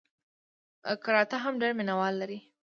کراته 1.03 1.37
هم 1.43 1.53
ډېر 1.61 1.71
مینه 1.77 1.93
وال 1.99 2.13
لري. 2.21 2.39